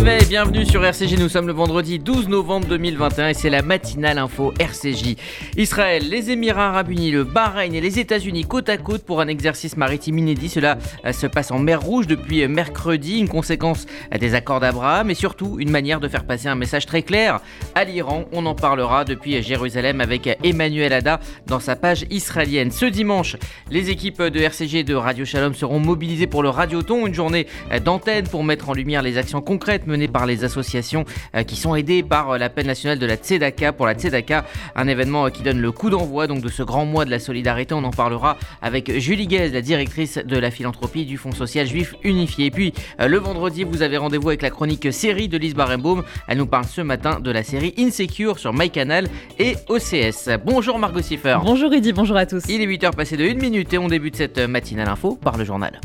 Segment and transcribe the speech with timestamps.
[0.00, 0.19] live it.
[0.30, 1.18] Bienvenue sur RCJ.
[1.18, 5.16] Nous sommes le vendredi 12 novembre 2021 et c'est la matinale info RCJ.
[5.56, 9.26] Israël, les Émirats Arabes Unis, le Bahreïn et les États-Unis côte à côte pour un
[9.26, 10.48] exercice maritime inédit.
[10.48, 15.14] Cela euh, se passe en mer Rouge depuis mercredi, une conséquence des accords d'Abraham et
[15.14, 17.40] surtout une manière de faire passer un message très clair
[17.74, 18.26] à l'Iran.
[18.30, 21.18] On en parlera depuis Jérusalem avec Emmanuel Ada
[21.48, 22.70] dans sa page israélienne.
[22.70, 23.36] Ce dimanche,
[23.68, 27.48] les équipes de RCJ et de Radio Shalom seront mobilisées pour le Radioton, une journée
[27.84, 31.74] d'antenne pour mettre en lumière les actions concrètes menées par les associations euh, qui sont
[31.74, 35.42] aidées par euh, l'appel national de la Tzedaka pour la Tzedaka, un événement euh, qui
[35.42, 37.74] donne le coup d'envoi donc de ce grand mois de la solidarité.
[37.74, 41.94] On en parlera avec Julie Guez, la directrice de la philanthropie du Fonds social juif
[42.02, 42.46] unifié.
[42.46, 46.02] Et puis le vendredi, vous avez rendez-vous avec la chronique série de Lise Barenbaum.
[46.28, 49.06] Elle nous parle ce matin de la série Insecure sur MyCanal
[49.38, 50.30] et OCS.
[50.44, 51.38] Bonjour Margot Siffer.
[51.44, 52.42] Bonjour Eddy, bonjour à tous.
[52.48, 55.44] Il est 8h passé de 1 minute et on débute cette matinale info par le
[55.44, 55.80] journal.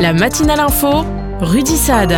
[0.00, 1.04] La matinale info,
[1.40, 2.12] Rudy Saad.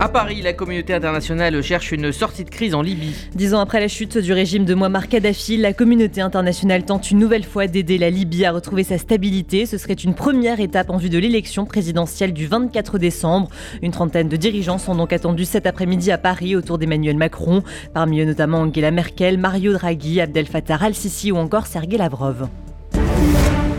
[0.00, 3.14] À Paris, la communauté internationale cherche une sortie de crise en Libye.
[3.34, 7.18] Dix ans après la chute du régime de Muammar Kadhafi, la communauté internationale tente une
[7.18, 9.64] nouvelle fois d'aider la Libye à retrouver sa stabilité.
[9.64, 13.48] Ce serait une première étape en vue de l'élection présidentielle du 24 décembre.
[13.82, 17.62] Une trentaine de dirigeants sont donc attendus cet après-midi à Paris autour d'Emmanuel Macron.
[17.94, 22.48] Parmi eux notamment Angela Merkel, Mario Draghi, Abdel Fattah al-Sisi ou encore Sergei Lavrov.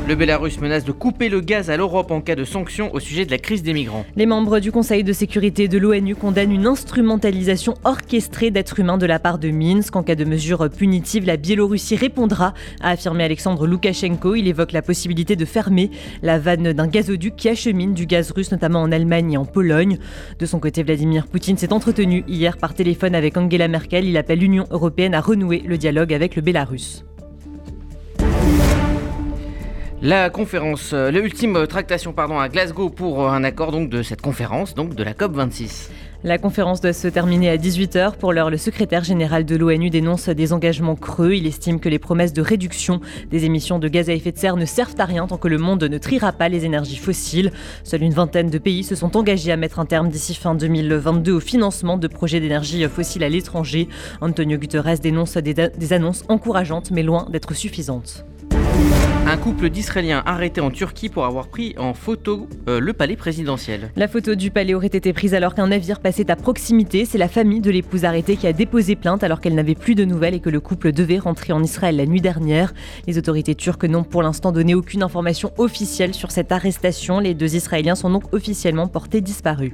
[0.09, 3.27] Le Bélarus menace de couper le gaz à l'Europe en cas de sanctions au sujet
[3.27, 4.07] de la crise des migrants.
[4.16, 9.05] Les membres du Conseil de sécurité de l'ONU condamnent une instrumentalisation orchestrée d'êtres humains de
[9.05, 9.95] la part de Minsk.
[9.95, 14.33] En cas de mesures punitives, la Biélorussie répondra, a affirmé Alexandre Loukachenko.
[14.33, 15.91] Il évoque la possibilité de fermer
[16.23, 19.99] la vanne d'un gazoduc qui achemine du gaz russe, notamment en Allemagne et en Pologne.
[20.39, 24.05] De son côté, Vladimir Poutine s'est entretenu hier par téléphone avec Angela Merkel.
[24.05, 27.05] Il appelle l'Union européenne à renouer le dialogue avec le Bélarus.
[30.02, 34.22] La conférence, euh, l'ultime tractation pardon, à Glasgow pour euh, un accord donc de cette
[34.22, 35.91] conférence, donc de la COP 26.
[36.23, 38.16] La conférence doit se terminer à 18h.
[38.16, 41.34] Pour l'heure, le secrétaire général de l'ONU dénonce des engagements creux.
[41.34, 44.56] Il estime que les promesses de réduction des émissions de gaz à effet de serre
[44.56, 47.52] ne servent à rien tant que le monde ne triera pas les énergies fossiles.
[47.84, 51.34] Seule une vingtaine de pays se sont engagés à mettre un terme d'ici fin 2022
[51.34, 53.90] au financement de projets d'énergie fossile à l'étranger.
[54.22, 58.23] Antonio Guterres dénonce des annonces encourageantes mais loin d'être suffisantes.
[59.31, 63.91] Un couple d'Israéliens arrêté en Turquie pour avoir pris en photo euh, le palais présidentiel.
[63.95, 67.06] La photo du palais aurait été prise alors qu'un navire passait à proximité.
[67.06, 70.03] C'est la famille de l'épouse arrêtée qui a déposé plainte alors qu'elle n'avait plus de
[70.03, 72.73] nouvelles et que le couple devait rentrer en Israël la nuit dernière.
[73.06, 77.19] Les autorités turques n'ont pour l'instant donné aucune information officielle sur cette arrestation.
[77.19, 79.73] Les deux Israéliens sont donc officiellement portés disparus.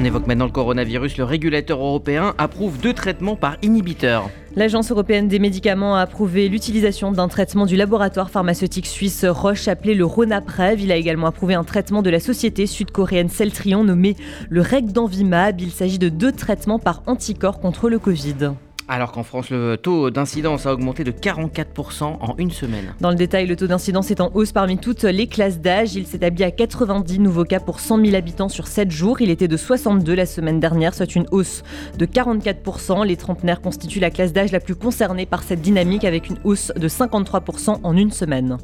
[0.00, 1.16] On évoque maintenant le coronavirus.
[1.18, 4.30] Le régulateur européen approuve deux traitements par inhibiteur.
[4.54, 9.94] L'Agence européenne des médicaments a approuvé l'utilisation d'un traitement du laboratoire pharmaceutique suisse Roche appelé
[9.94, 10.80] le Ronaprev.
[10.80, 14.14] Il a également approuvé un traitement de la société sud-coréenne Celtrion nommé
[14.48, 15.60] le Regdanvimab.
[15.60, 18.52] Il s'agit de deux traitements par anticorps contre le Covid.
[18.90, 22.94] Alors qu'en France, le taux d'incidence a augmenté de 44% en une semaine.
[23.00, 25.94] Dans le détail, le taux d'incidence est en hausse parmi toutes les classes d'âge.
[25.94, 29.20] Il s'établit à 90 nouveaux cas pour 100 000 habitants sur 7 jours.
[29.20, 31.62] Il était de 62 la semaine dernière, soit une hausse
[31.98, 33.06] de 44%.
[33.06, 36.72] Les trentenaires constituent la classe d'âge la plus concernée par cette dynamique avec une hausse
[36.74, 38.56] de 53% en une semaine.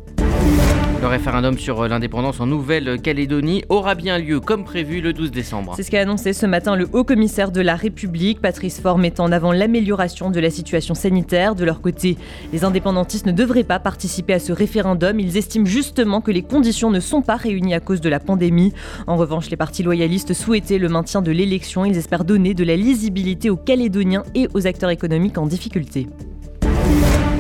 [1.05, 5.75] Le référendum sur l'indépendance en Nouvelle-Calédonie aura bien lieu comme prévu le 12 décembre.
[5.77, 9.25] C'est ce qu'a annoncé ce matin le haut commissaire de la République, Patrice Faure, mettant
[9.25, 11.57] en avant l'amélioration de la situation sanitaire.
[11.57, 12.17] De leur côté,
[12.55, 15.21] les indépendantistes ne devraient pas participer à ce référendum.
[15.21, 18.73] Ils estiment justement que les conditions ne sont pas réunies à cause de la pandémie.
[19.07, 21.85] En revanche, les partis loyalistes souhaitaient le maintien de l'élection.
[21.85, 26.07] Ils espèrent donner de la lisibilité aux Calédoniens et aux acteurs économiques en difficulté.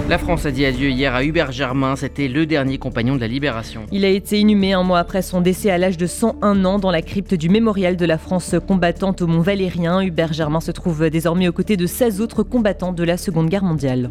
[0.06, 3.26] La France a dit adieu hier à Hubert Germain, c'était le dernier compagnon de la
[3.26, 3.86] Libération.
[3.90, 6.90] Il a été inhumé un mois après son décès à l'âge de 101 ans dans
[6.90, 10.02] la crypte du mémorial de la France combattante au Mont Valérien.
[10.02, 13.64] Hubert Germain se trouve désormais aux côtés de 16 autres combattants de la Seconde Guerre
[13.64, 14.10] mondiale.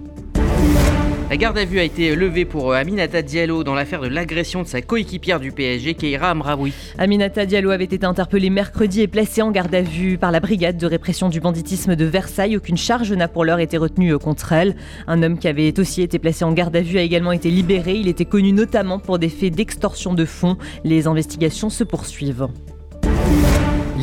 [1.33, 4.61] La garde à vue a été levée pour euh, Aminata Diallo dans l'affaire de l'agression
[4.61, 6.73] de sa coéquipière du PSG, Keira Amraoui.
[6.99, 10.77] Aminata Diallo avait été interpellée mercredi et placée en garde à vue par la brigade
[10.77, 12.55] de répression du banditisme de Versailles.
[12.55, 14.75] Aucune charge n'a pour l'heure été retenue euh, contre elle.
[15.07, 17.95] Un homme qui avait aussi été placé en garde à vue a également été libéré.
[17.95, 20.59] Il était connu notamment pour des faits d'extorsion de fonds.
[20.83, 22.47] Les investigations se poursuivent.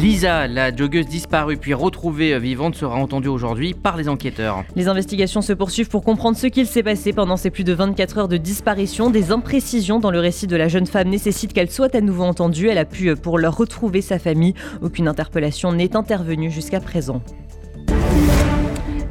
[0.00, 4.64] Lisa, la joggeuse disparue puis retrouvée vivante, sera entendue aujourd'hui par les enquêteurs.
[4.75, 8.17] Les investigations se poursuivent pour comprendre ce qu'il s'est passé pendant ces plus de 24
[8.17, 9.11] heures de disparition.
[9.11, 12.69] Des imprécisions dans le récit de la jeune femme nécessitent qu'elle soit à nouveau entendue.
[12.69, 17.20] Elle a pu, pour leur retrouver sa famille, aucune interpellation n'est intervenue jusqu'à présent.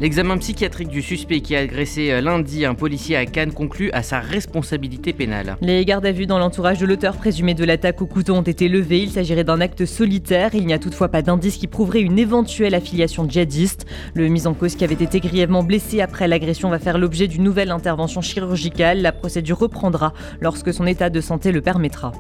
[0.02, 4.02] L'examen psychiatrique du suspect qui a agressé euh, lundi un policier à Cannes conclut à
[4.02, 5.58] sa responsabilité pénale.
[5.60, 8.70] Les gardes à vue dans l'entourage de l'auteur présumé de l'attaque au couteau ont été
[8.70, 9.02] levés.
[9.02, 10.52] Il s'agirait d'un acte solitaire.
[10.56, 13.86] Il n'y a toutefois pas d'indice qui prouverait une éventuelle affiliation djihadiste.
[14.14, 17.44] Le mis en cause qui avait été grièvement blessé après l'agression va faire l'objet d'une
[17.44, 19.02] nouvelle intervention chirurgicale.
[19.02, 22.14] La procédure reprendra lorsque son état de santé le permettra.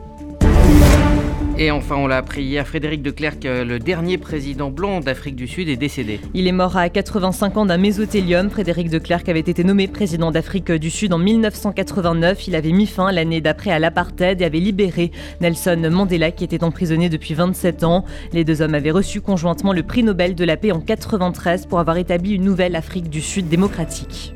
[1.62, 5.36] Et enfin, on l'a appris hier, Frédéric de Klerk, euh, le dernier président blanc d'Afrique
[5.36, 6.22] du Sud, est décédé.
[6.34, 8.50] Il est mort à 85 ans d'un mésothélium.
[8.50, 12.48] Frédéric de Klerk avait été nommé président d'Afrique du Sud en 1989.
[12.48, 15.12] Il avait mis fin l'année d'après à l'apartheid et avait libéré
[15.42, 18.06] Nelson Mandela qui était emprisonné depuis 27 ans.
[18.32, 21.82] Les deux hommes avaient reçu conjointement le prix Nobel de la paix en 93 pour
[21.82, 24.34] avoir établi une nouvelle Afrique du Sud démocratique.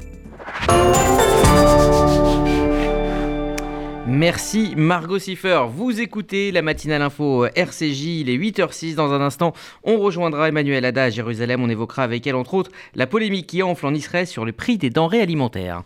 [4.06, 5.62] Merci Margot Siffer.
[5.70, 8.96] Vous écoutez la matinale info RCJ, il est 8h06.
[8.96, 9.54] Dans un instant,
[9.84, 11.64] on rejoindra Emmanuel Ada à Jérusalem.
[11.64, 14.78] On évoquera avec elle, entre autres, la polémique qui enfle en Israël sur le prix
[14.78, 15.84] des denrées alimentaires.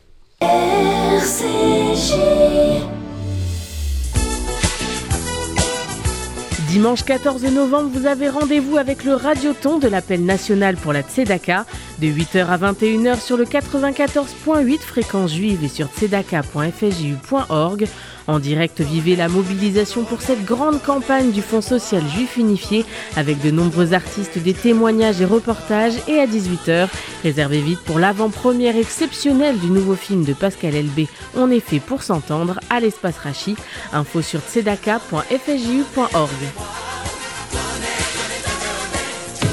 [6.77, 11.65] Dimanche 14 novembre, vous avez rendez-vous avec le radioton de l'appel national pour la Tzedaka
[11.97, 17.87] de 8h à 21h sur le 94.8 fréquence juive et sur tzedaka.fju.org.
[18.27, 22.85] En direct, vivez la mobilisation pour cette grande campagne du Fonds social juif unifié
[23.15, 25.93] avec de nombreux artistes, des témoignages et reportages.
[26.07, 26.89] Et à 18h,
[27.23, 32.03] réservez vite pour l'avant-première exceptionnelle du nouveau film de Pascal Elbé, On est fait pour
[32.03, 33.55] s'entendre, à l'espace Rachi.
[33.93, 36.96] Info sur tzedaka.fju.org.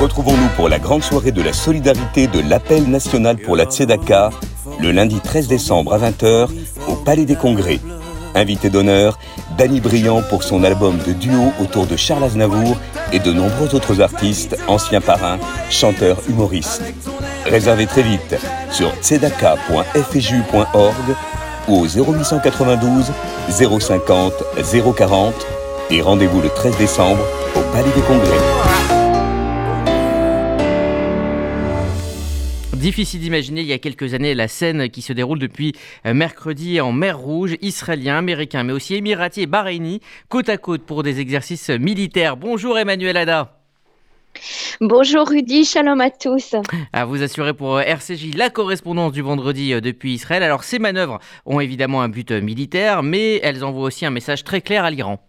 [0.00, 4.28] Retrouvons-nous pour la grande soirée de la solidarité de l'appel national pour la Tzedaka,
[4.78, 6.48] le lundi 13 décembre à 20h
[6.86, 7.80] au Palais des Congrès.
[8.34, 9.18] Invité d'honneur,
[9.56, 12.76] Danny Briand pour son album de duo autour de Charles Aznavour
[13.10, 15.38] et de nombreux autres artistes, anciens parrains,
[15.70, 16.82] chanteurs, humoristes.
[17.46, 18.36] Réservez très vite
[18.70, 21.16] sur tzedaka.fju.org
[21.68, 23.12] ou au 0892
[23.48, 24.34] 050
[24.94, 25.34] 040
[25.90, 27.22] et rendez-vous le 13 décembre
[27.54, 28.75] au Palais des Congrès.
[32.86, 35.72] Difficile d'imaginer il y a quelques années la scène qui se déroule depuis
[36.06, 40.82] euh, mercredi en mer Rouge, israélien, américain, mais aussi émirati et bahreïni, côte à côte
[40.82, 42.36] pour des exercices militaires.
[42.36, 43.58] Bonjour Emmanuel Ada.
[44.80, 46.54] Bonjour Rudy, shalom à tous.
[46.92, 50.44] À vous assurer pour euh, RCJ la correspondance du vendredi euh, depuis Israël.
[50.44, 54.60] Alors ces manœuvres ont évidemment un but militaire, mais elles envoient aussi un message très
[54.60, 55.20] clair à l'Iran.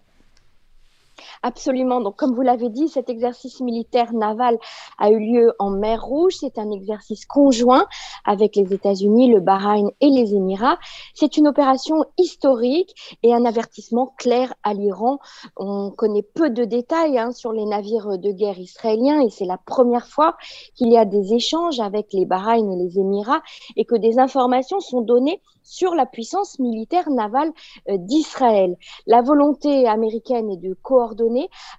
[1.43, 2.01] Absolument.
[2.01, 4.57] Donc, comme vous l'avez dit, cet exercice militaire naval
[4.97, 6.35] a eu lieu en mer Rouge.
[6.39, 7.85] C'est un exercice conjoint
[8.25, 10.77] avec les États-Unis, le Bahreïn et les Émirats.
[11.13, 15.19] C'est une opération historique et un avertissement clair à l'Iran.
[15.55, 19.57] On connaît peu de détails hein, sur les navires de guerre israéliens et c'est la
[19.57, 20.35] première fois
[20.75, 23.41] qu'il y a des échanges avec les Bahreïn et les Émirats
[23.75, 27.51] et que des informations sont données sur la puissance militaire navale
[27.89, 28.77] euh, d'Israël.
[29.05, 31.26] La volonté américaine est de coordonner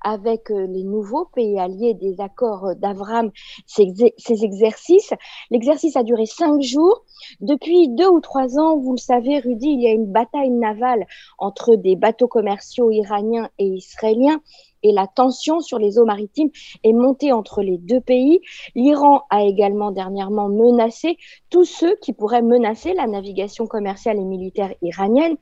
[0.02, 3.31] avec euh, les nouveaux pays alliés des accords euh, d'Avram
[3.67, 5.12] ces, ces exercices.
[5.50, 7.05] L'exercice a duré cinq jours.
[7.40, 11.07] Depuis deux ou trois ans, vous le savez, Rudy, il y a une bataille navale
[11.38, 14.40] entre des bateaux commerciaux iraniens et israéliens
[14.83, 16.51] et la tension sur les eaux maritimes
[16.85, 18.41] est montée entre les deux pays.
[18.75, 21.17] L'Iran a également dernièrement menacé
[21.51, 25.37] tous ceux qui pourraient menacer la navigation commerciale et militaire iranienne.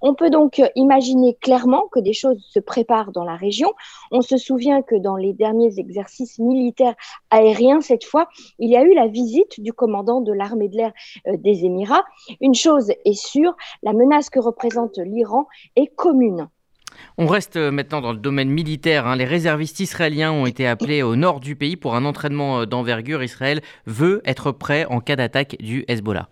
[0.00, 3.72] On peut donc imaginer clairement que des choses se préparent dans la région.
[4.10, 6.94] On se souvient que dans les derniers exercices militaires
[7.30, 10.92] aériens, cette fois, il y a eu la visite du commandant de l'armée de l'air
[11.26, 12.04] euh, des Émirats.
[12.40, 15.46] Une chose est sûre, la menace que représente l'Iran
[15.76, 16.48] est commune.
[17.18, 19.06] On reste euh, maintenant dans le domaine militaire.
[19.06, 19.16] Hein.
[19.16, 23.22] Les réservistes israéliens ont été appelés au nord du pays pour un entraînement euh, d'envergure.
[23.22, 26.28] Israël veut être prêt en cas d'attaque du Hezbollah.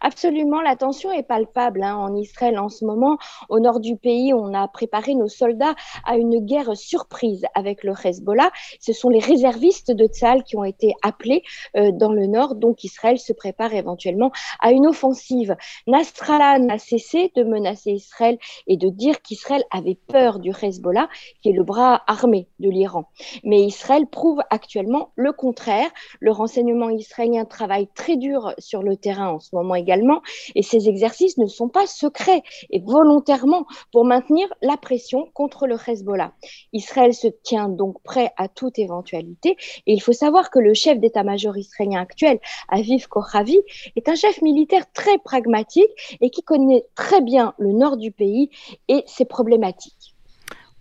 [0.00, 3.18] Absolument, la tension est palpable hein, en Israël en ce moment.
[3.48, 5.74] Au nord du pays, on a préparé nos soldats
[6.06, 8.50] à une guerre surprise avec le Hezbollah.
[8.80, 11.42] Ce sont les réservistes de Tzal qui ont été appelés
[11.76, 15.56] euh, dans le nord, donc Israël se prépare éventuellement à une offensive.
[15.86, 21.08] Nasrallah n'a cessé de menacer Israël et de dire qu'Israël avait peur du Hezbollah,
[21.42, 23.04] qui est le bras armé de l'Iran.
[23.44, 25.90] Mais Israël prouve actuellement le contraire.
[26.20, 30.22] Le renseignement israélien travaille très dur sur le terrain en ce moment également.
[30.54, 35.76] Et ces exercices ne sont pas secrets et volontairement pour maintenir la pression contre le
[35.86, 36.32] Hezbollah.
[36.72, 39.56] Israël se tient donc prêt à toute éventualité.
[39.86, 43.58] Et il faut savoir que le chef d'état-major israélien actuel, Aviv Kochavi,
[43.96, 48.50] est un chef militaire très pragmatique et qui connaît très bien le nord du pays
[48.88, 49.99] et ses problématiques.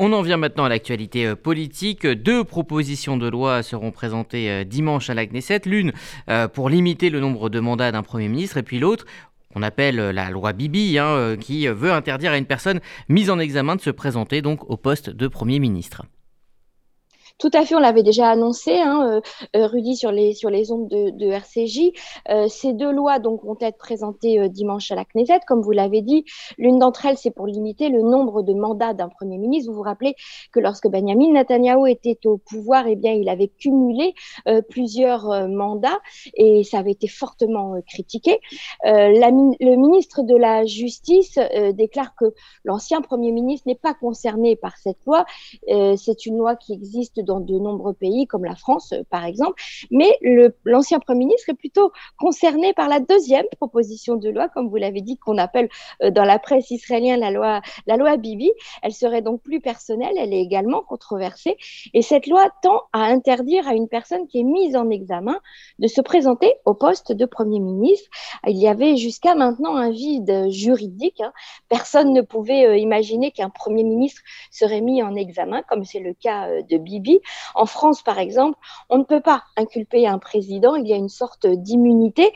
[0.01, 2.07] On en vient maintenant à l'actualité euh, politique.
[2.07, 5.63] Deux propositions de loi seront présentées euh, dimanche à la Knesset.
[5.65, 5.91] L'une
[6.29, 9.05] euh, pour limiter le nombre de mandats d'un Premier ministre et puis l'autre
[9.55, 13.75] on appelle la loi Bibi, hein, qui veut interdire à une personne mise en examen
[13.75, 16.03] de se présenter donc au poste de Premier ministre.
[17.39, 19.21] Tout à fait, on l'avait déjà annoncé, hein, euh,
[19.55, 21.93] euh, Rudy, sur les, sur les ondes de, de RCJ.
[22.27, 26.01] Euh, ces deux lois donc, vont être présentées dimanche à la Knesset, comme vous l'avez
[26.01, 26.25] dit.
[26.57, 29.71] L'une d'entre elles, c'est pour limiter le nombre de mandats d'un Premier ministre.
[29.71, 30.15] Vous vous rappelez
[30.51, 34.13] que lorsque Benjamin Netanyahu était au pouvoir, eh bien, il avait cumulé
[34.69, 35.99] plusieurs mandats
[36.33, 38.39] et ça avait été fortement critiqué.
[38.83, 41.39] La, le ministre de la Justice
[41.73, 42.25] déclare que
[42.65, 45.25] l'ancien Premier ministre n'est pas concerné par cette loi.
[45.67, 49.61] c'est une loi qui existe dans de nombreux pays, comme la France, euh, par exemple.
[49.91, 50.17] Mais
[50.65, 55.01] l'ancien Premier ministre est plutôt concerné par la deuxième proposition de loi, comme vous l'avez
[55.01, 55.69] dit, qu'on appelle
[56.03, 58.51] euh, dans la presse israélienne la loi, la loi Bibi.
[58.81, 61.55] Elle serait donc plus personnelle, elle est également controversée.
[61.93, 65.39] Et cette loi tend à interdire à une personne qui est mise en examen
[65.77, 68.09] de se présenter au poste de Premier ministre.
[68.47, 71.21] Il y avait jusqu'à maintenant un vide juridique.
[71.21, 71.31] Hein.
[71.69, 76.13] Personne ne pouvait euh, imaginer qu'un Premier ministre serait mis en examen, comme c'est le
[76.13, 77.18] cas de Bibi.
[77.55, 78.57] En France, par exemple,
[78.89, 82.33] on ne peut pas inculper un président, il y a une sorte d'immunité.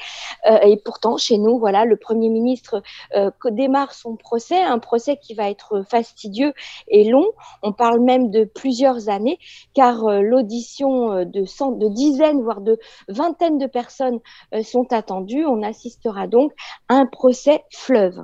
[0.50, 2.82] Euh, et pourtant, chez nous, voilà, le Premier ministre
[3.16, 6.54] euh, démarre son procès, un procès qui va être fastidieux
[6.88, 7.28] et long.
[7.62, 9.40] On parle même de plusieurs années,
[9.74, 14.20] car euh, l'audition de, de dizaines, voire de vingtaines de personnes
[14.64, 15.46] sont attendues.
[15.46, 16.52] On assistera donc
[16.90, 18.24] à un procès fleuve.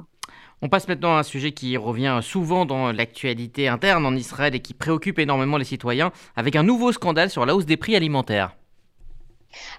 [0.61, 4.59] On passe maintenant à un sujet qui revient souvent dans l'actualité interne en Israël et
[4.59, 8.55] qui préoccupe énormément les citoyens, avec un nouveau scandale sur la hausse des prix alimentaires.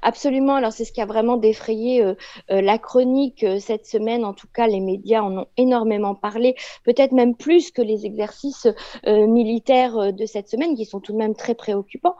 [0.03, 0.55] Absolument.
[0.55, 2.15] Alors c'est ce qui a vraiment défrayé euh,
[2.51, 4.25] euh, la chronique euh, cette semaine.
[4.25, 8.67] En tout cas, les médias en ont énormément parlé, peut-être même plus que les exercices
[9.07, 12.17] militaires de cette semaine, qui sont tout de même très préoccupants.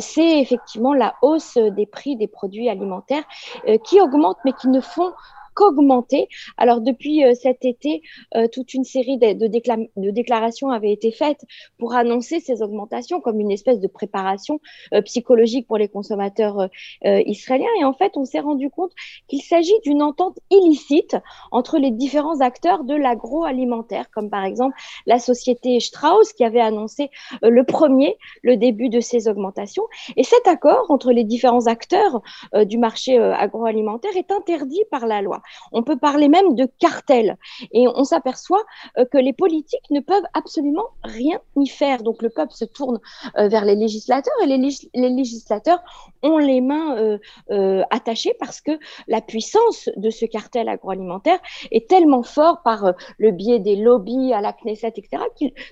[0.00, 3.24] c'est effectivement la hausse des prix des produits alimentaires
[3.84, 5.12] qui augmentent, mais qui ne font
[5.54, 6.28] qu'augmenter.
[6.56, 8.02] Alors depuis euh, cet été,
[8.34, 11.44] euh, toute une série de, déclarations avaient été faites
[11.78, 14.60] pour annoncer ces augmentations comme une espèce de préparation
[14.92, 16.68] euh, psychologique pour les consommateurs
[17.04, 17.66] israéliens.
[17.80, 18.92] Et en fait, on s'est rendu compte
[19.28, 21.16] qu'il s'agit d'une entente illicite
[21.50, 24.74] entre les différents acteurs de l'agroalimentaire, comme par exemple
[25.06, 27.10] la société Strauss qui avait annoncé
[27.42, 29.84] le premier le début de ces augmentations.
[30.16, 32.22] Et cet accord entre les différents acteurs
[32.64, 35.42] du marché agroalimentaire est interdit par la loi.
[35.72, 37.36] On peut parler même de cartel.
[37.72, 38.64] Et on s'aperçoit
[38.98, 42.02] euh, que les politiques ne peuvent absolument rien y faire.
[42.02, 43.00] Donc le peuple se tourne
[43.38, 44.58] euh, vers les législateurs et les,
[44.94, 45.82] législateurs
[46.22, 47.18] ont les mains
[47.50, 48.72] euh, attachées parce que
[49.08, 51.38] la puissance de ce cartel agroalimentaire
[51.70, 55.22] est tellement fort par le biais des lobbies à la Knesset, etc.,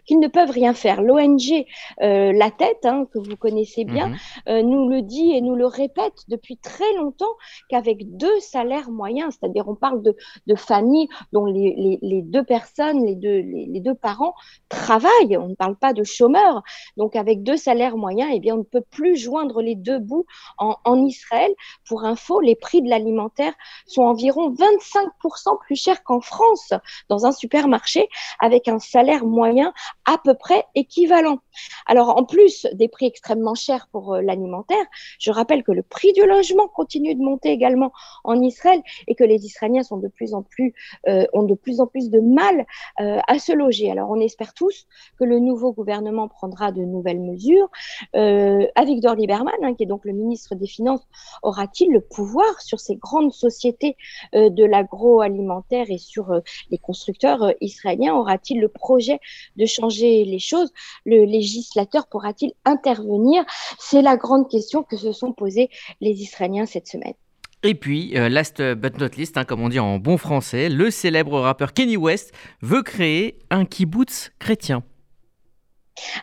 [0.05, 1.03] qu'ils ne peuvent rien faire.
[1.03, 1.65] L'ONG
[2.01, 4.09] La Tête, hein, que vous connaissez bien,
[4.47, 4.61] mhm.
[4.61, 7.35] nous le dit et nous le répète depuis très longtemps
[7.69, 10.17] qu'avec deux salaires moyens, c'est-à-dire on parle de,
[10.47, 14.35] de familles dont les, les, deux personnes, les deux, les, deux parents
[14.69, 16.63] travaillent, on ne parle pas de chômeurs.
[16.97, 20.27] Donc avec deux salaires moyens, eh bien, on ne peut plus joindre les deux bouts
[20.59, 21.53] en, en Israël.
[21.87, 23.55] Pour info, les prix de l'alimentaire
[23.87, 26.73] sont environ 25% plus chers qu'en France
[27.09, 29.73] dans un supermarché avec un salaire moyen
[30.05, 31.39] à peu près équivalent.
[31.87, 34.85] Alors en plus des prix extrêmement chers pour euh, l'alimentaire,
[35.19, 37.93] je rappelle que le prix du logement continue de monter également
[38.25, 42.67] en Israël et que les Israéliens euh, ont de plus en plus de mal
[43.01, 43.91] euh, à se loger.
[43.91, 44.87] Alors on espère tous
[45.19, 47.71] que le nouveau gouvernement prendra de nouvelles mesures.
[48.17, 51.07] Euh, Avigdor Lieberman, hein, qui est donc le ministre des Finances,
[51.43, 53.97] aura-t-il le pouvoir sur ces grandes sociétés
[54.35, 56.27] euh, de l'agroalimentaire et sur
[56.71, 58.15] les constructeurs israéliens?
[58.15, 59.19] Aura-t-il le projet
[59.57, 60.71] de changer les choses?
[61.05, 63.45] Le législateur pourra-t-il intervenir?
[63.79, 65.69] C'est la grande question que se sont posées
[66.01, 67.15] les Israéliens cette semaine.
[67.65, 70.91] Et puis, euh, last but not least, hein, comme on dit en bon français, le
[70.91, 74.83] célèbre rappeur Kenny West veut créer un kibbutz chrétien.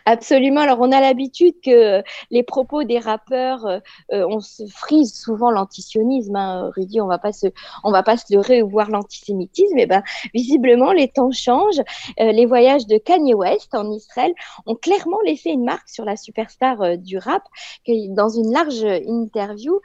[0.04, 0.60] Absolument.
[0.60, 3.78] Alors, on a l'habitude que les propos des rappeurs, euh,
[4.12, 6.36] euh, on se frise souvent l'antisionisme.
[6.36, 7.20] Hein, Rudy, on va
[7.84, 9.78] va pas se leurrer ou voir l'antisémitisme.
[9.78, 10.02] Et eh ben,
[10.34, 11.82] visiblement, les temps changent.
[12.18, 14.32] Euh, les voyages de Kanye West en Israël
[14.66, 17.42] ont clairement laissé une marque sur la superstar du rap.
[17.86, 19.80] Dans une large interview,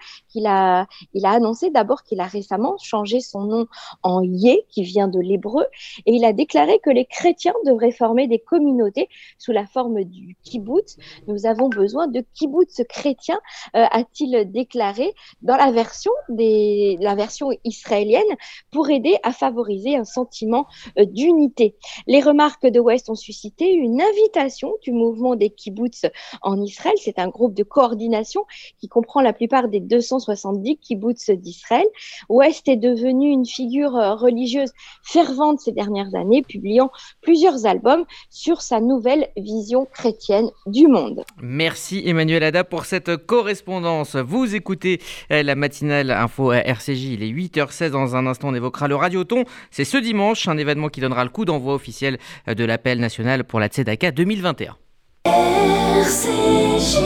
[0.45, 3.67] a, il a annoncé d'abord qu'il a récemment changé son nom
[4.03, 5.65] en Yé, qui vient de l'hébreu,
[6.05, 10.37] et il a déclaré que les chrétiens devraient former des communautés sous la forme du
[10.41, 10.95] kibbutz.
[11.27, 13.41] Nous avons besoin de kibbutz chrétiens,
[13.75, 18.33] euh, a-t-il déclaré dans la version, des, la version israélienne
[18.71, 20.65] pour aider à favoriser un sentiment
[20.97, 21.75] euh, d'unité.
[22.07, 26.05] Les remarques de West ont suscité une invitation du mouvement des kibbutz
[26.41, 26.95] en Israël.
[27.03, 28.45] C'est un groupe de coordination
[28.79, 31.87] qui comprend la plupart des 270 kibbutz d'Israël.
[32.29, 34.71] West est devenu une figure euh, religieuse
[35.03, 41.23] fervente ces dernières années, publiant plusieurs albums sur sa nouvelle vision chrétienne du monde.
[41.41, 44.15] Merci Emmanuel Ada pour cette correspondance.
[44.15, 48.87] Vous écoutez euh, la matinale info RCJ, il est 8h16 dans un instant on évoquera
[48.87, 49.43] le Radioton.
[49.71, 52.17] C'est ce dimanche, un événement qui donnera le coup d'envoi officiel
[52.47, 54.77] euh, de l'appel national pour la Tzedaka 2021.
[55.25, 56.97] RCJ.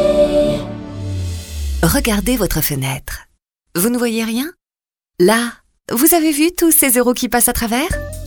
[1.83, 3.27] Regardez votre fenêtre.
[3.75, 4.51] Vous ne voyez rien?
[5.19, 5.53] Là,
[5.91, 7.87] vous avez vu tous ces euros qui passent à travers?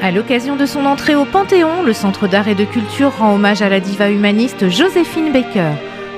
[0.00, 3.62] À l'occasion de son entrée au Panthéon, le Centre d'art et de culture rend hommage
[3.62, 5.72] à la diva humaniste Joséphine Baker.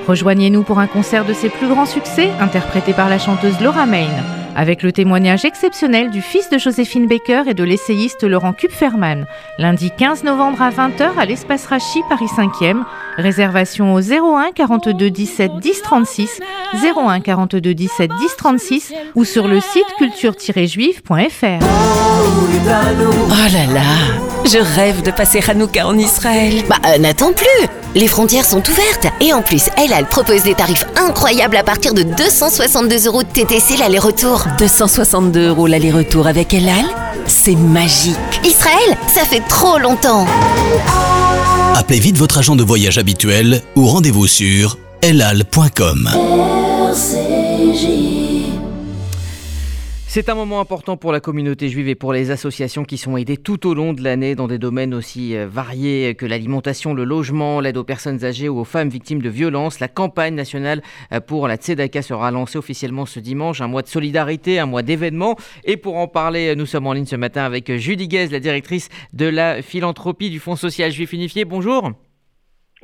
[0.07, 4.44] Rejoignez-nous pour un concert de ses plus grands succès, interprété par la chanteuse Laura Main
[4.55, 9.25] avec le témoignage exceptionnel du fils de Joséphine Baker et de l'essayiste Laurent Kupferman,
[9.59, 12.83] lundi 15 novembre à 20h à l'espace Rachi, Paris 5e.
[13.17, 16.39] Réservation au 01 42 17 10 36,
[16.73, 21.65] 01 42 17 10 36 ou sur le site culture-juive.fr.
[23.27, 23.81] Oh là là,
[24.45, 26.63] je rêve de passer Hanouka en Israël.
[26.67, 30.85] Bah, euh, n'attends plus Les frontières sont ouvertes et en plus, Elle propose des tarifs
[30.97, 34.45] incroyables à partir de 262 euros de TTC l'aller-retour.
[34.57, 36.85] 262 euros l'aller-retour avec Elal
[37.27, 38.17] C'est magique.
[38.43, 40.27] Israël, ça fait trop longtemps.
[41.73, 46.09] Appelez vite votre agent de voyage habituel ou rendez-vous sur elal.com.
[50.15, 53.35] C'est un moment important pour la communauté juive et pour les associations qui sont aidées
[53.35, 57.59] tout au long de l'année dans des domaines aussi euh, variés que l'alimentation, le logement,
[57.59, 59.81] l'aide aux personnes âgées ou aux femmes victimes de violences.
[59.81, 63.89] La campagne nationale euh, pour la Tzedaka sera lancée officiellement ce dimanche, un mois de
[63.89, 65.35] solidarité, un mois d'événements.
[65.65, 68.39] Et pour en parler, euh, nous sommes en ligne ce matin avec Julie Guez, la
[68.39, 71.43] directrice de la philanthropie du Fonds social juif unifié.
[71.43, 71.91] Bonjour.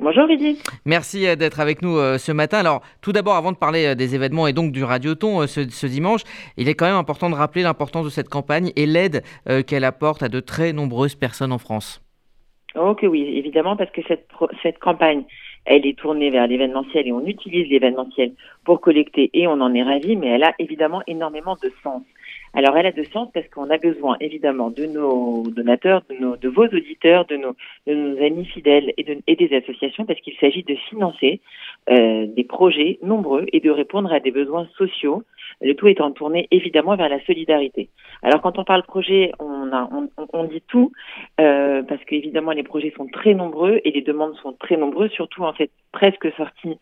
[0.02, 0.58] Bonjour Rudy.
[0.84, 2.58] Merci euh, d'être avec nous euh, ce matin.
[2.58, 5.86] Alors tout d'abord, avant de parler euh, des événements et donc du Radioton ce, ce
[5.86, 6.22] dimanche,
[6.56, 9.22] il est quand même important de rappeler l'importance de cette campagne et l'aide
[9.66, 12.02] qu'elle apporte à de très nombreuses personnes en France.
[12.74, 14.26] Oh que oui, évidemment, parce que cette,
[14.62, 15.24] cette campagne,
[15.64, 18.32] elle est tournée vers l'événementiel et on utilise l'événementiel
[18.64, 22.02] pour collecter et on en est ravi, mais elle a évidemment énormément de sens.
[22.54, 26.36] Alors elle a de sens parce qu'on a besoin évidemment de nos donateurs, de, nos,
[26.36, 30.20] de vos auditeurs, de nos, de nos amis fidèles et, de, et des associations parce
[30.20, 31.40] qu'il s'agit de financer
[31.90, 35.24] euh, des projets nombreux et de répondre à des besoins sociaux.
[35.60, 37.88] Le tout étant tourné évidemment vers la solidarité.
[38.22, 40.92] Alors quand on parle projet, on, a, on, on dit tout
[41.40, 45.42] euh, parce qu'évidemment les projets sont très nombreux et les demandes sont très nombreuses, surtout
[45.42, 46.78] en fait presque sortie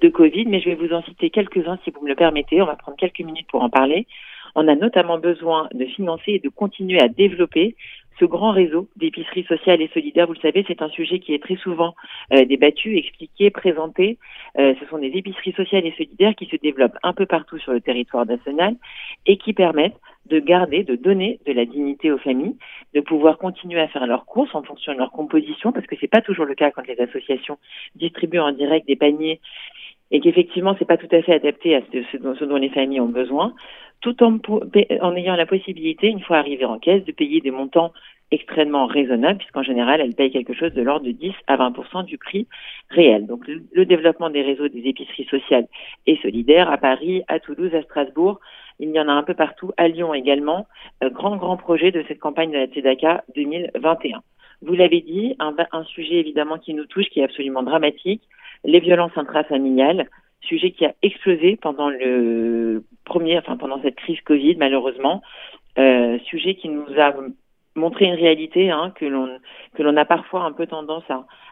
[0.00, 0.46] de Covid.
[0.46, 2.62] Mais je vais vous en citer quelques-uns si vous me le permettez.
[2.62, 4.06] On va prendre quelques minutes pour en parler.
[4.54, 7.76] On a notamment besoin de financer et de continuer à développer
[8.18, 10.26] ce grand réseau d'épiceries sociales et solidaires.
[10.26, 11.94] Vous le savez, c'est un sujet qui est très souvent
[12.32, 14.18] euh, débattu, expliqué, présenté.
[14.58, 17.72] Euh, ce sont des épiceries sociales et solidaires qui se développent un peu partout sur
[17.72, 18.76] le territoire national
[19.26, 22.56] et qui permettent de garder, de donner de la dignité aux familles,
[22.94, 26.08] de pouvoir continuer à faire leurs courses en fonction de leur composition, parce que c'est
[26.08, 27.58] pas toujours le cas quand les associations
[27.94, 29.40] distribuent en direct des paniers
[30.10, 33.54] et qu'effectivement c'est pas tout à fait adapté à ce, dont, les familles ont besoin
[34.00, 37.92] tout en, ayant la possibilité, une fois arrivé en caisse, de payer des montants
[38.30, 42.18] extrêmement raisonnables, puisqu'en général, elles payent quelque chose de l'ordre de 10 à 20 du
[42.18, 42.46] prix
[42.90, 43.26] réel.
[43.26, 45.68] Donc, le, développement des réseaux des épiceries sociales
[46.06, 48.40] et solidaires à Paris, à Toulouse, à Strasbourg,
[48.80, 50.66] il y en a un peu partout, à Lyon également.
[51.02, 54.22] Euh, grand, grand projet de cette campagne de la TEDACA 2021.
[54.62, 58.22] Vous l'avez dit, un, un sujet évidemment qui nous touche, qui est absolument dramatique,
[58.64, 60.08] les violences intrafamiliales,
[60.42, 65.22] sujet qui a explosé pendant le premier, enfin pendant cette crise Covid malheureusement,
[65.78, 67.14] euh, sujet qui nous a
[67.74, 69.28] montré une réalité hein, que l'on
[69.74, 71.04] que l'on a parfois un peu tendance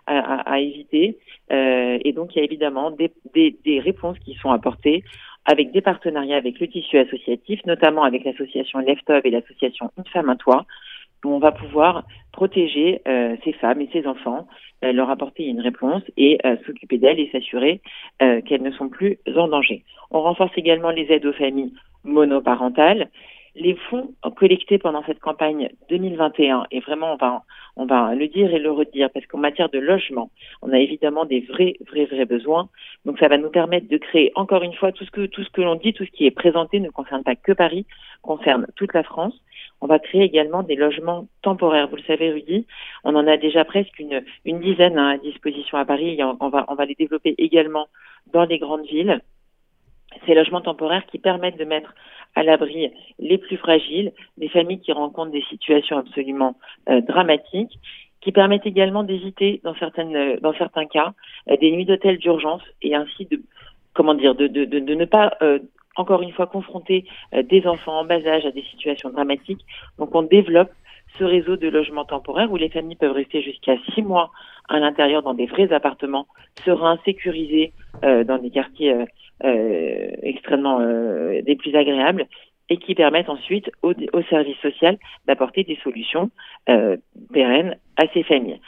[0.07, 1.19] à, éviter.
[1.53, 5.03] Euh, et donc il y a évidemment des, réponses qui sont apportées
[5.47, 10.31] avec des partenariats avec le tissu associatif, notamment avec l'association Leftov et l'association Une femme
[10.31, 10.65] un toit,
[11.25, 14.47] où on va pouvoir protéger euh, ces femmes et ces enfants,
[14.85, 17.81] euh, leur apporter une réponse et euh, s'occuper d'elles et s'assurer
[18.19, 19.85] qu'elles ne sont plus en danger.
[20.11, 21.73] On renforce également les aides aux familles
[22.05, 23.11] monoparentales.
[23.57, 27.43] Les fonds collectés pendant cette campagne 2021, et vraiment on va,
[27.77, 30.31] on va le dire et le redire, parce qu'en matière de logement,
[30.63, 32.69] on a évidemment des vrais, vrais, vrais besoins.
[33.05, 35.51] Donc ça va nous permettre de créer, encore une fois, tout ce que, tout ce
[35.51, 37.87] que l'on dit, tout ce qui est présenté ne concerne pas que Paris,
[38.23, 39.35] concerne toute la France.
[39.85, 41.89] On va créer également des logements temporaires.
[41.89, 42.67] Vous le savez, Rudy,
[43.05, 46.19] on en a déjà presque une, dizaine hein, à disposition à Paris.
[46.41, 47.89] On, va, les développer également
[48.33, 49.21] dans les grandes villes.
[50.25, 51.95] Ces logements temporaires qui permettent de mettre
[52.35, 56.57] à l'abri les plus fragiles, des familles qui rencontrent des situations absolument
[56.89, 57.79] euh, dramatiques,
[58.23, 61.13] qui permettent également d'éviter, dans dans certains cas,
[61.51, 63.43] euh, des nuits d'hôtel d'urgence et ainsi de,
[63.93, 65.59] comment dire, de, ne pas euh,
[65.97, 67.05] encore une fois confronter
[67.35, 69.65] euh, des enfants en bas âge à des situations dramatiques.
[69.99, 70.71] Donc on développe
[71.19, 74.31] ce réseau de logements temporaires où les familles peuvent rester jusqu'à six mois
[74.69, 76.27] à l'intérieur dans des vrais appartements,
[76.65, 77.73] sereins, sécurisés,
[78.05, 78.95] euh, dans des quartiers
[79.45, 82.27] euh, extrêmement des plus agréables
[82.71, 86.31] et qui permettent ensuite au, au service social d'apporter des solutions
[87.33, 88.59] pérennes à ces familles.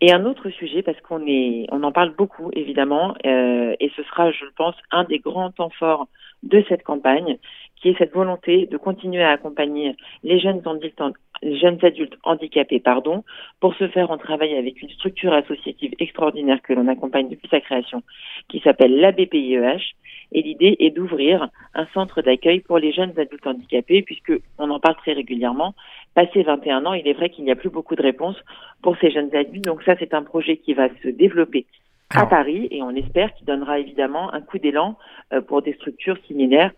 [0.00, 4.02] Et un autre sujet, parce qu'on est, on en parle beaucoup évidemment, euh, et ce
[4.02, 6.06] sera, je pense, un des grands temps forts
[6.42, 7.38] de cette campagne,
[7.86, 9.94] qui est cette volonté de continuer à accompagner
[10.24, 11.00] les jeunes adultes,
[11.40, 13.22] les jeunes adultes handicapés, pardon,
[13.60, 17.60] pour ce faire, on travaille avec une structure associative extraordinaire que l'on accompagne depuis sa
[17.60, 18.02] création,
[18.48, 19.94] qui s'appelle la BPIEH.
[20.32, 24.80] Et l'idée est d'ouvrir un centre d'accueil pour les jeunes adultes handicapés, puisque on en
[24.80, 25.72] parle très régulièrement.
[26.14, 28.42] Passé 21 ans, il est vrai qu'il n'y a plus beaucoup de réponses
[28.82, 29.64] pour ces jeunes adultes.
[29.64, 31.66] Donc ça, c'est un projet qui va se développer
[32.10, 34.96] à Paris et on espère qu'il donnera évidemment un coup d'élan
[35.32, 36.72] euh, pour des structures similaires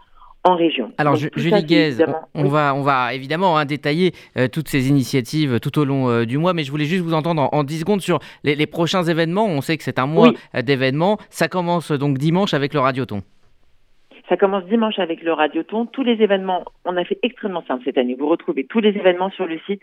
[0.48, 0.92] en région.
[0.98, 1.96] Alors, Julie Guez,
[2.34, 6.24] on, va, on va évidemment hein, détailler euh, toutes ces initiatives tout au long euh,
[6.24, 9.46] du mois, mais je voulais juste vous entendre en, 10 secondes sur les, prochains événements.
[9.46, 10.32] On sait que c'est un mois
[10.62, 11.18] d'événements.
[11.30, 13.22] Ça commence donc dimanche avec le Radioton.
[14.28, 15.86] Ça commence dimanche avec le Radioton.
[15.86, 18.14] Tous les événements, on a fait extrêmement simple cette année.
[18.14, 19.80] Vous retrouvez tous les événements sur le site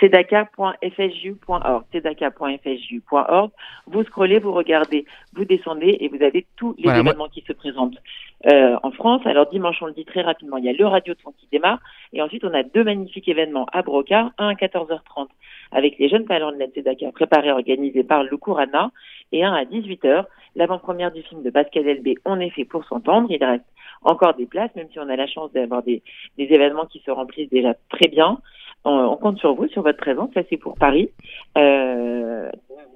[0.00, 1.84] cdaca.fju.org.
[1.92, 3.50] cdaca.fju.org.
[3.88, 7.98] Vous scrollez, vous regardez, vous descendez et vous avez tous les événements qui se présentent
[8.46, 9.22] euh, en France.
[9.24, 11.80] Alors dimanche, on le dit très rapidement, il y a le Radioton qui démarre.
[12.12, 15.26] Et ensuite, on a deux magnifiques événements à Brocard, un à 14h30
[15.72, 18.90] avec les jeunes talents de la TEDACA préparés et organisés par le Courana
[19.32, 23.28] et un à 18h, l'avant-première du film de Pascal Elbé, On est fait pour s'entendre.
[23.30, 23.64] Il reste
[24.02, 26.02] encore des places, même si on a la chance d'avoir des,
[26.36, 28.40] des événements qui se remplissent déjà très bien.
[28.84, 30.30] On, compte sur vous, sur votre présence.
[30.34, 31.10] Ça, c'est pour Paris.
[31.56, 32.50] Euh,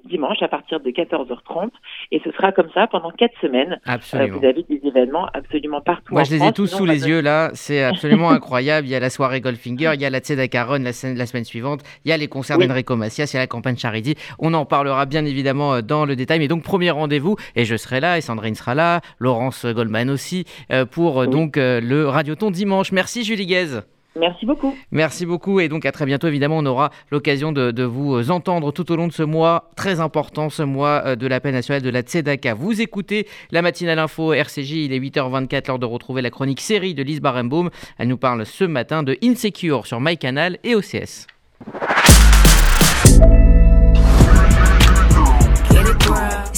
[0.05, 1.69] dimanche à partir de 14h30
[2.11, 3.79] et ce sera comme ça pendant quatre semaines.
[3.85, 4.39] Absolument.
[4.39, 6.13] vous avez des événements absolument partout.
[6.13, 7.51] Moi, je les ai tous sous les yeux là.
[7.53, 8.87] C'est absolument incroyable.
[8.87, 11.45] Il y a la soirée Goldfinger, il y a la Tzedaka Run la, la semaine
[11.45, 14.15] suivante, il y a les concerts d'Enrico Macias, il y a la campagne Charity.
[14.39, 16.39] On en parlera bien évidemment dans le détail.
[16.39, 20.45] Mais donc premier rendez-vous et je serai là et Sandrine sera là, Laurence Goldman aussi
[20.91, 22.91] pour donc le Radioton dimanche.
[22.91, 23.81] Merci Julie Guez.
[24.15, 24.75] Merci beaucoup.
[24.91, 26.27] Merci beaucoup et donc à très bientôt.
[26.27, 29.99] Évidemment, on aura l'occasion de, vous euh, entendre tout au long de ce mois très
[29.99, 32.53] important, ce mois euh, de la paix nationale de la Tzedaka.
[32.53, 36.93] Vous écoutez la matinale info RCJ, il est 8h24, l'heure de retrouver la chronique série
[36.93, 37.69] de Lise Barenbaum.
[37.97, 41.27] Elle nous parle ce matin de Insecure sur MyCanal et OCS.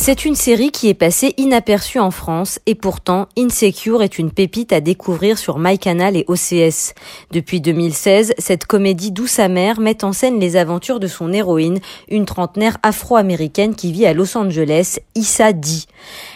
[0.05, 4.71] C'est une série qui est passée inaperçue en France et pourtant Insecure est une pépite
[4.71, 6.93] à découvrir sur MyCanal et OCS.
[7.31, 12.27] Depuis 2016, cette comédie douce amère met en scène les aventures de son héroïne, une
[12.27, 15.87] trentenaire afro-américaine qui vit à Los Angeles, Issa Dee.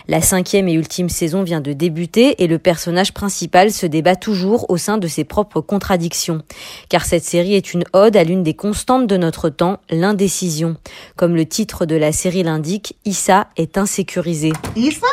[0.10, 4.68] La cinquième et ultime saison vient de débuter et le personnage principal se débat toujours
[4.72, 6.42] au sein de ses propres contradictions.
[6.90, 10.78] Car cette série est une ode à l'une des constantes de notre temps, l'indécision.
[11.16, 14.54] Comme le titre de la série l'indique, Issa est insécurisée.
[14.76, 15.06] Issa?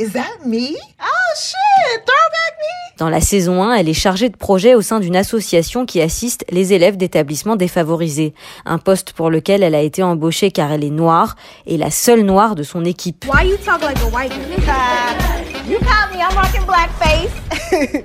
[0.00, 0.76] Is that me?
[1.02, 2.98] Oh shit, throwback me?
[2.98, 6.44] Dans la saison 1, elle est chargée de projet au sein d'une association qui assiste
[6.50, 8.32] les élèves d'établissements défavorisés.
[8.64, 11.34] Un poste pour lequel elle a été embauchée car elle est noire
[11.66, 13.24] et la seule noire de son équipe.
[13.26, 15.37] Why you talk like a white You
[15.76, 17.30] caught me, I'm rocking blackface.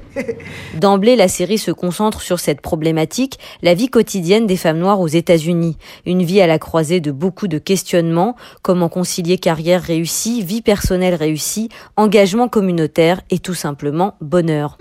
[0.75, 5.07] D'emblée, la série se concentre sur cette problématique, la vie quotidienne des femmes noires aux
[5.07, 5.77] États-Unis.
[6.05, 11.15] Une vie à la croisée de beaucoup de questionnements, comment concilier carrière réussie, vie personnelle
[11.15, 14.77] réussie, engagement communautaire et tout simplement bonheur.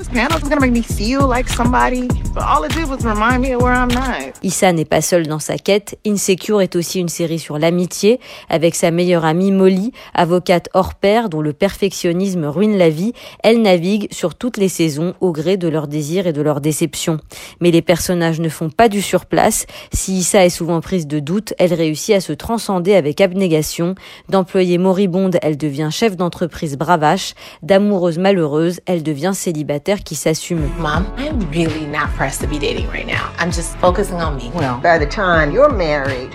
[4.43, 5.99] Issa n'est pas seule dans sa quête.
[6.07, 11.29] Insecure est aussi une série sur l'amitié, avec sa meilleure amie Molly, avocate hors pair
[11.29, 13.13] dont le perfectionnisme ruine la vie.
[13.43, 17.19] Elle navigue sur toutes les saisons au gré de leurs désirs et de leurs déceptions.
[17.61, 19.67] Mais les personnages ne font pas du surplace.
[19.93, 23.95] Si Issa est souvent prise de doute, elle réussit à se transcender avec abnégation.
[24.29, 27.35] D'employée moribonde, elle devient chef d'entreprise bravache.
[27.63, 30.69] D'amoureuse malheureuse, elle devient célibataire qui s'assume.
[30.79, 33.31] Mom, I'm really not pressed to be dating right now.
[33.39, 34.51] I'm just focusing on me.
[34.55, 36.31] Well, by the time you're married,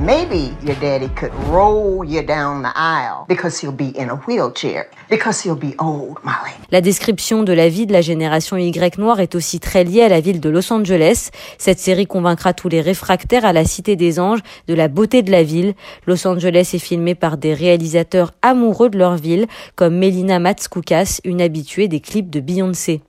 [0.00, 4.88] maybe your daddy could roll you down the aisle because he'll be in a wheelchair.
[5.08, 6.52] Because he'll be old, Molly.
[6.70, 10.08] La description de la vie de la génération Y noire est aussi très liée à
[10.08, 11.30] la ville de Los Angeles.
[11.58, 15.30] Cette série convaincra tous les réfractaires à la Cité des Anges de la beauté de
[15.30, 15.74] la ville.
[16.06, 21.40] Los Angeles est filmé par des réalisateurs amoureux de leur ville, comme Melina Matskoukas, une
[21.40, 23.02] habituée des clips de Beyoncé.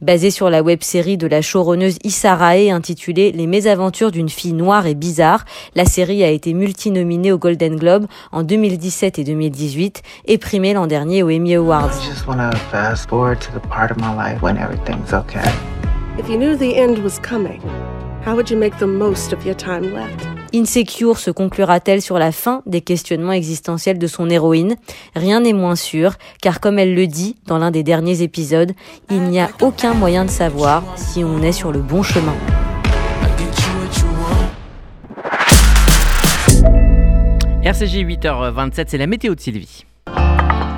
[0.00, 4.86] Basée sur la web-série de la showrunneuse Issa Rae intitulée Les mésaventures d'une fille noire
[4.86, 5.44] et bizarre,
[5.74, 10.86] la série a été multinominée au Golden Globe en 2017 et 2018 et primée l'an
[10.86, 11.92] dernier aux Emmy Awards.
[16.18, 17.62] If you knew the end was coming,
[18.22, 20.41] how would you make the most of your time left?
[20.54, 24.76] Insecure se conclura-t-elle sur la fin des questionnements existentiels de son héroïne?
[25.14, 28.72] Rien n'est moins sûr, car comme elle le dit dans l'un des derniers épisodes,
[29.10, 32.34] il n'y a aucun moyen de savoir si on est sur le bon chemin.
[37.64, 39.86] RCG 8h27, c'est la météo de Sylvie.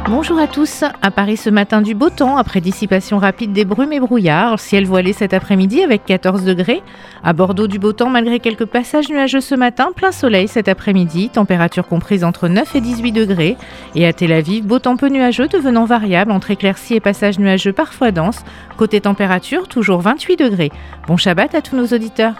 [0.06, 0.84] Bonjour à tous.
[1.00, 4.60] À Paris ce matin du beau temps après dissipation rapide des brumes et brouillards.
[4.60, 6.82] Ciel voilé cet après-midi avec 14 degrés.
[7.22, 9.92] À Bordeaux du beau temps malgré quelques passages nuageux ce matin.
[9.96, 11.30] Plein soleil cet après-midi.
[11.30, 13.56] Température comprise entre 9 et 18 degrés.
[13.94, 17.72] Et à Tel Aviv, beau temps peu nuageux devenant variable entre éclaircies et passages nuageux
[17.72, 18.44] parfois denses.
[18.76, 20.70] Côté température, toujours 28 degrés.
[21.08, 22.34] Bon Shabbat à tous nos auditeurs.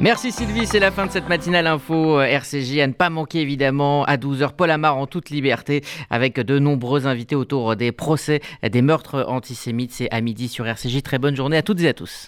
[0.00, 2.78] Merci Sylvie, c'est la fin de cette matinale info euh, RCJ.
[2.78, 7.06] À ne pas manquer évidemment à 12h Paul Amar en toute liberté avec de nombreux
[7.06, 9.92] invités autour des procès des meurtres antisémites.
[9.92, 11.02] C'est à midi sur RCJ.
[11.02, 12.22] Très bonne journée à toutes et à tous.